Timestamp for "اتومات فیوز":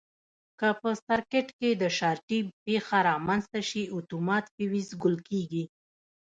3.97-4.87